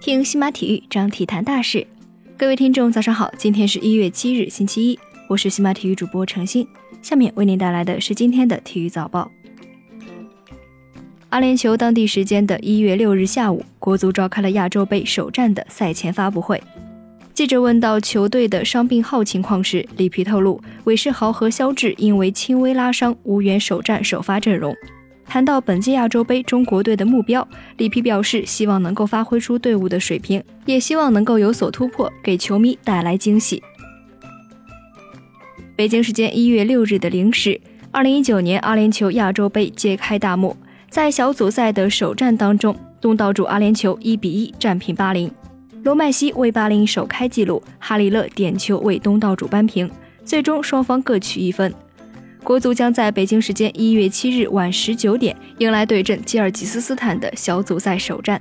[0.00, 1.86] 听西马体育，张体坛大事。
[2.36, 4.98] 各位听众，早上好，今天是一月七日，星期一，
[5.28, 6.66] 我是西马体育主播程鑫，
[7.00, 9.30] 下面为您带来的是今天的体育早报。
[11.30, 16.62] 阿联酋当地时间的一月六日下午，国足召开了亚洲杯首战的赛前发布会。
[17.32, 24.72] 记者问到球队的伤病号情况时，里皮透露，韦世豪和肖智因为轻微拉伤无缘首战首发阵容。
[25.26, 27.46] 谈到本届亚洲杯中国队的目标，
[27.76, 33.62] 里皮表示希望能够发挥出队伍的水平，也希望能够有所突破，给球迷带来惊喜。
[35.76, 37.60] 北京时间一月六日的零时，
[37.90, 40.56] 二零一九年阿联酋亚洲杯揭开大幕。
[40.88, 45.28] 在小组赛的首战当中，东道主阿联酋一比一战平巴林，
[45.82, 49.90] 罗麦西为巴林首开纪录，哈里勒点球为东道主扳平，
[50.24, 51.74] 最终双方各取一分。
[52.44, 58.38] 国足将在北京时间一月七日晚十九点迎来对阵吉尔吉斯斯坦的小组赛首战。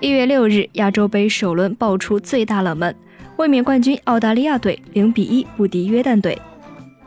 [0.00, 2.92] 一月六日，亚洲杯首轮爆出最大冷门，
[3.36, 6.36] 卫冕冠军澳大利亚队零比一不敌约旦队。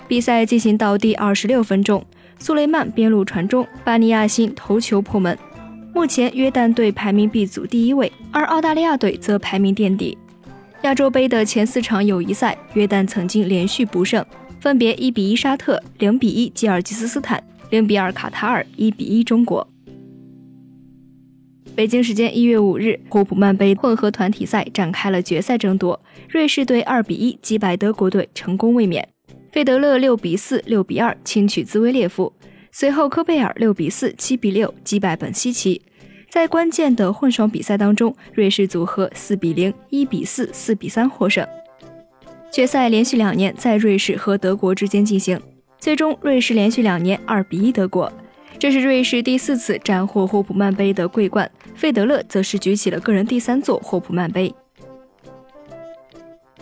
[0.07, 2.03] 比赛进行到第二十六分钟。
[2.39, 5.37] 苏雷曼边路传中，巴尼亚辛头球破门。
[5.93, 10.17] 目前约旦队排名 B 组第一位，而澳大利亚队则排名垫底。
[10.83, 14.25] 亚洲杯的前四场友谊赛，约旦曾经连续不胜，
[14.59, 19.65] 分别1比1沙特、0比1吉尔吉斯斯坦、0比2卡塔尔、1比1中国。
[21.75, 29.07] 北京时间1月5日，霍普曼杯混合团体赛展开了决赛争夺，瑞士队2比1击败德国队，成功卫冕。
[29.53, 32.33] 费德勒六比四、六比二轻取兹维列夫，
[32.73, 35.81] 随后科贝尔六比四、七比六击败本西奇。
[36.29, 41.47] 在关键的混双比赛当中，瑞士组合四比零、一比四、四比三获胜。
[42.51, 45.39] 决赛连续两年在瑞士和德国之间进行，
[45.77, 48.11] 最终瑞士连续两年二比一德国。
[48.57, 54.53] 这是瑞士第四次斩获霍普曼杯的桂冠，费德勒则是举起了个人第三座霍普曼杯。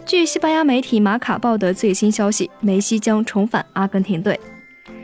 [0.05, 4.39] 据西班牙媒体《马卡报》的最新消息，梅西将重返阿根廷队。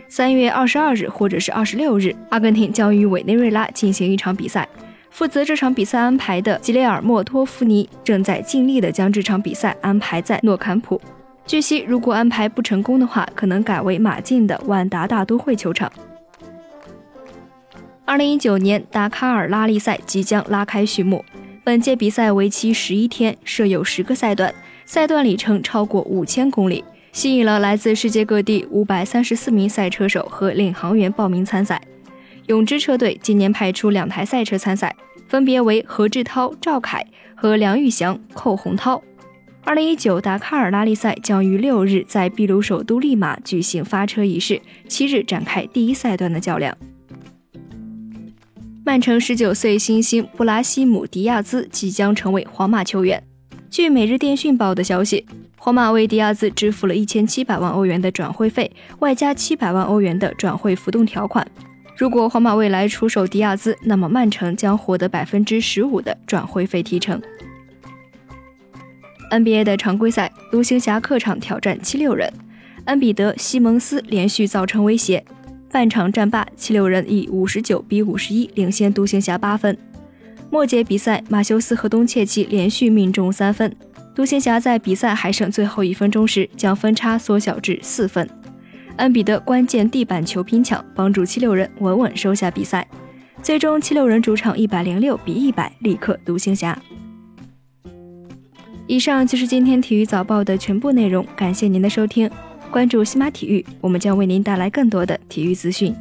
[0.08, 4.68] 三月二十二日或者是二十六日，阿根廷将与委内瑞拉进行一场比赛。
[5.14, 11.00] 负责这场比赛安排的吉雷尔莫·托夫尼正在尽力的将这场比赛安排在诺坎普。
[11.46, 15.92] 据悉，如果安排不成功的话，可能改为马竞的万达大都会球场。
[18.06, 21.24] 二零一九年达喀尔拉力赛即将拉开序幕，
[21.64, 24.52] 本届比赛为期十一天，设有十个赛段。
[24.84, 31.80] 赛段里程超过五千公里，吸引了来自世界各地五百三十四名赛车手和领航员报名参赛。
[32.48, 34.94] 永之车队今年派出两台赛车参赛，
[35.28, 37.06] 分别为何志涛、赵凯
[37.36, 39.02] 和梁玉祥、寇洪涛。
[39.64, 46.78] 二零一九达喀尔拉力赛将于六日在秘鲁首都利马举行发车仪式，七日展开第一赛段的较量。
[48.84, 53.24] 曼城十九岁新星布拉西姆·迪亚兹即将成为皇马球员。
[53.70, 55.26] 据《每日电讯报》的消息，
[55.56, 61.48] 皇马为迪亚兹支付了一千七百万欧元的转会费，外加七百万欧元的转会浮动条款。
[61.96, 67.22] 如果皇马未来出售迪亚兹，那么曼城将获得百分之十五的转会费提成。
[69.30, 72.32] NBA 的常规赛，独行侠客场挑战七六人，
[72.86, 75.24] 恩比德、西蒙斯连续造成威胁，
[75.72, 79.78] 半场战罢，七六人以五十九比五十一领先独行侠八分。
[80.50, 83.76] 末节比赛，马修斯和东契奇连续命中三分，
[84.16, 88.28] 独行侠在比赛还剩最后一分钟时将分差缩小至四分。
[88.98, 92.88] 恩比德关键地板球拼抢，帮助七六人稳稳收下比赛。
[93.42, 96.80] 最终，七六人主场一百零六比一百力克独行侠。
[98.88, 102.30] 以上就是今天体育早报的全部内容，感谢您的收听。
[102.72, 105.96] 关注西马体育，我们将为您带来更多的体育资讯。